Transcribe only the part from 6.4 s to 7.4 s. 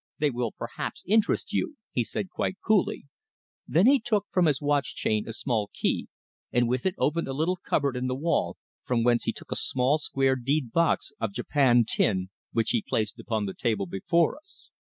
and with it opened a